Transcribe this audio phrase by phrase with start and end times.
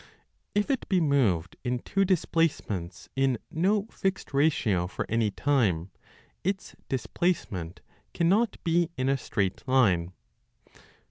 [0.55, 5.91] If it be moved in two displacements 25 in no fixed ratio for any time,
[6.43, 10.13] its displacement cannot be in a straight line.